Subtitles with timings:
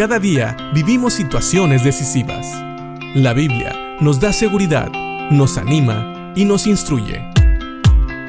[0.00, 2.46] Cada día vivimos situaciones decisivas.
[3.14, 4.90] La Biblia nos da seguridad,
[5.30, 7.22] nos anima y nos instruye.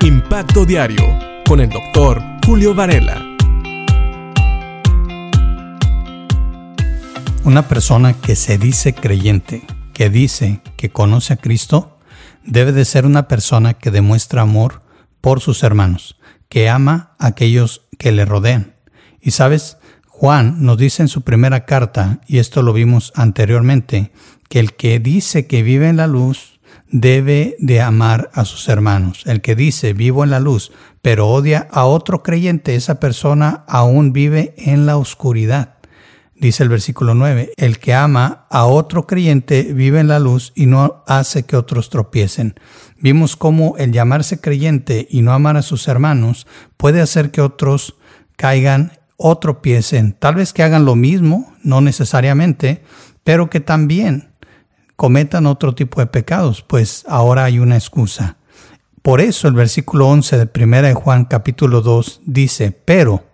[0.00, 1.04] Impacto Diario
[1.46, 3.22] con el doctor Julio Varela.
[7.44, 9.62] Una persona que se dice creyente,
[9.92, 11.98] que dice que conoce a Cristo,
[12.44, 14.80] debe de ser una persona que demuestra amor
[15.20, 18.74] por sus hermanos, que ama a aquellos que le rodean.
[19.20, 19.76] Y sabes,
[20.20, 24.10] Juan nos dice en su primera carta, y esto lo vimos anteriormente,
[24.48, 26.58] que el que dice que vive en la luz
[26.90, 29.22] debe de amar a sus hermanos.
[29.26, 30.72] El que dice vivo en la luz,
[31.02, 35.76] pero odia a otro creyente, esa persona aún vive en la oscuridad.
[36.34, 40.66] Dice el versículo 9, el que ama a otro creyente vive en la luz y
[40.66, 42.58] no hace que otros tropiecen.
[43.00, 47.94] Vimos cómo el llamarse creyente y no amar a sus hermanos puede hacer que otros
[48.34, 50.12] caigan o tropiecen.
[50.12, 52.82] Tal vez que hagan lo mismo, no necesariamente,
[53.24, 54.30] pero que también
[54.96, 58.38] cometan otro tipo de pecados, pues ahora hay una excusa.
[59.02, 63.28] Por eso el versículo 11 de 1 de Juan capítulo 2 dice, pero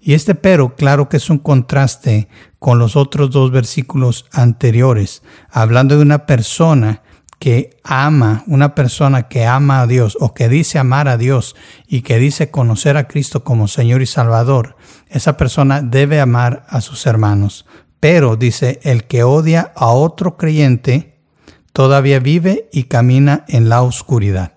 [0.00, 5.96] y este pero, claro que es un contraste con los otros dos versículos anteriores, hablando
[5.96, 7.02] de una persona
[7.40, 11.56] que ama, una persona que ama a Dios o que dice amar a Dios
[11.88, 14.76] y que dice conocer a Cristo como Señor y Salvador,
[15.08, 17.64] esa persona debe amar a sus hermanos.
[17.98, 21.18] Pero dice, el que odia a otro creyente
[21.72, 24.52] todavía vive y camina en la oscuridad.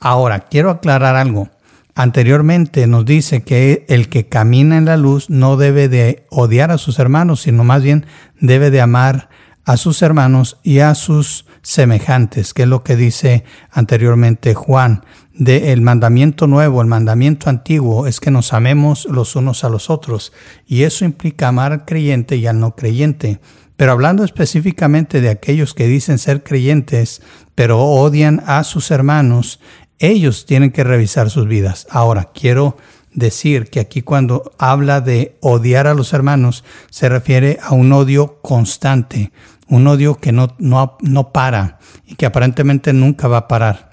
[0.00, 1.50] Ahora, quiero aclarar algo.
[1.94, 6.78] Anteriormente nos dice que el que camina en la luz no debe de odiar a
[6.78, 8.06] sus hermanos, sino más bien
[8.40, 9.43] debe de amar a
[9.76, 15.04] sus hermanos y a sus semejantes, que es lo que dice anteriormente Juan.
[15.32, 19.90] De el mandamiento nuevo, el mandamiento antiguo es que nos amemos los unos a los
[19.90, 20.32] otros,
[20.66, 23.40] y eso implica amar al creyente y al no creyente.
[23.76, 27.22] Pero hablando específicamente de aquellos que dicen ser creyentes,
[27.56, 29.58] pero odian a sus hermanos,
[29.98, 31.86] ellos tienen que revisar sus vidas.
[31.90, 32.76] Ahora, quiero
[33.14, 38.40] decir que aquí cuando habla de odiar a los hermanos, se refiere a un odio
[38.42, 39.32] constante,
[39.68, 43.90] un odio que no, no, no para y que aparentemente nunca va a parar.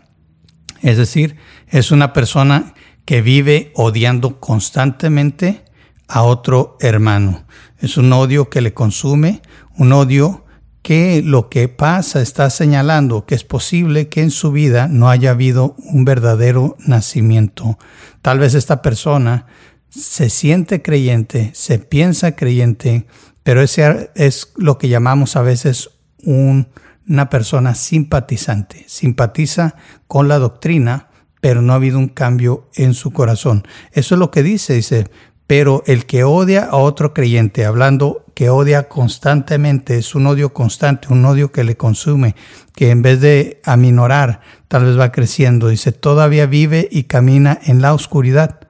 [0.82, 1.38] Es decir,
[1.68, 2.74] es una persona
[3.06, 5.64] que vive odiando constantemente
[6.08, 7.46] a otro hermano.
[7.80, 9.42] Es un odio que le consume,
[9.78, 10.41] un odio
[10.82, 15.32] que lo que pasa está señalando que es posible que en su vida no haya
[15.32, 17.78] habido un verdadero nacimiento.
[18.22, 19.46] Tal vez esta persona
[19.90, 23.06] se siente creyente, se piensa creyente,
[23.44, 25.92] pero ese es lo que llamamos a veces
[26.24, 28.86] una persona simpatizante.
[28.88, 29.76] Simpatiza
[30.08, 31.10] con la doctrina,
[31.42, 33.68] pero no ha habido un cambio en su corazón.
[33.92, 35.10] Eso es lo que dice, dice,
[35.52, 41.12] pero el que odia a otro creyente, hablando que odia constantemente, es un odio constante,
[41.12, 42.38] un odio que le consume,
[42.74, 45.68] que en vez de aminorar, tal vez va creciendo.
[45.68, 48.62] Dice, todavía vive y camina en la oscuridad.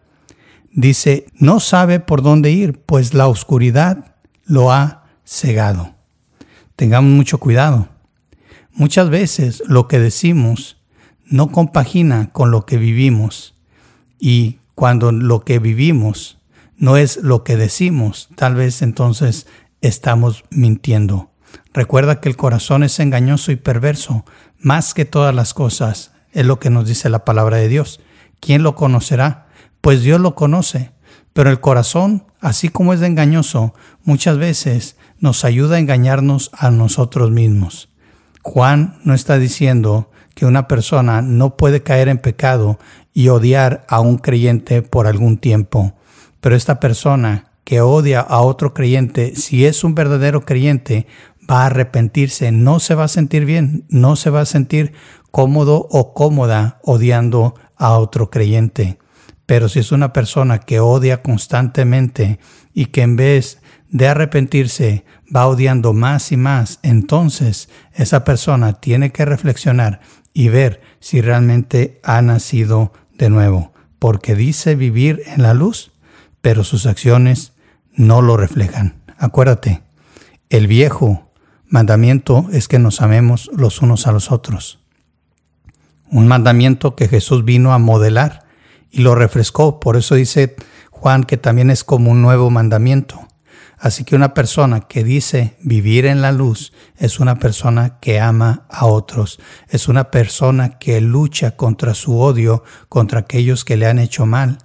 [0.72, 4.16] Dice, no sabe por dónde ir, pues la oscuridad
[4.46, 5.94] lo ha cegado.
[6.76, 7.90] Tengamos mucho cuidado.
[8.74, 10.78] Muchas veces lo que decimos
[11.26, 13.54] no compagina con lo que vivimos
[14.20, 16.41] y cuando lo que vivimos
[16.82, 19.46] no es lo que decimos, tal vez entonces
[19.82, 21.30] estamos mintiendo.
[21.76, 24.26] Recuerda que el corazón es engañoso y perverso,
[24.58, 28.00] más que todas las cosas, es lo que nos dice la palabra de Dios.
[28.40, 29.46] ¿Quién lo conocerá?
[29.80, 30.92] Pues Dios lo conoce.
[31.34, 37.30] Pero el corazón, así como es engañoso, muchas veces nos ayuda a engañarnos a nosotros
[37.30, 37.90] mismos.
[38.42, 42.80] Juan no está diciendo que una persona no puede caer en pecado
[43.14, 45.94] y odiar a un creyente por algún tiempo.
[46.42, 51.08] Pero esta persona que odia a otro creyente, si es un verdadero creyente,
[51.50, 54.94] va a arrepentirse, no se va a sentir bien, no se va a sentir
[55.32, 58.98] cómodo o cómoda odiando a otro creyente.
[59.46, 62.40] Pero si es una persona que odia constantemente
[62.74, 69.12] y que en vez de arrepentirse va odiando más y más, entonces esa persona tiene
[69.12, 70.02] que reflexionar
[70.34, 75.91] y ver si realmente ha nacido de nuevo, porque dice vivir en la luz,
[76.42, 77.54] pero sus acciones
[77.94, 79.02] no lo reflejan.
[79.18, 79.84] Acuérdate,
[80.50, 81.32] el viejo
[81.68, 84.80] mandamiento es que nos amemos los unos a los otros.
[86.10, 88.46] Un mandamiento que Jesús vino a modelar
[88.90, 89.80] y lo refrescó.
[89.80, 90.56] Por eso dice
[90.90, 93.28] Juan que también es como un nuevo mandamiento.
[93.82, 98.68] Así que una persona que dice vivir en la luz es una persona que ama
[98.70, 99.40] a otros,
[99.70, 104.60] es una persona que lucha contra su odio, contra aquellos que le han hecho mal,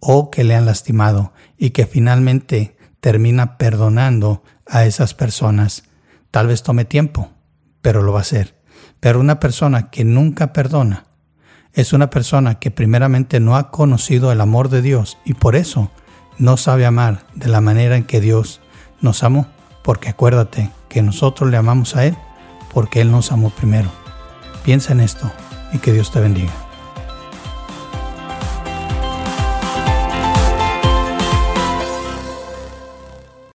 [0.00, 5.84] o que le han lastimado y que finalmente termina perdonando a esas personas.
[6.30, 7.30] Tal vez tome tiempo,
[7.82, 8.56] pero lo va a hacer.
[9.00, 11.06] Pero una persona que nunca perdona
[11.72, 15.90] es una persona que primeramente no ha conocido el amor de Dios y por eso
[16.38, 18.60] no sabe amar de la manera en que Dios
[19.00, 19.46] nos amó.
[19.82, 22.16] Porque acuérdate que nosotros le amamos a Él
[22.72, 23.90] porque Él nos amó primero.
[24.64, 25.30] Piensa en esto
[25.72, 26.67] y que Dios te bendiga.